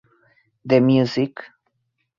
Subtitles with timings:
[0.65, 1.37] The Music.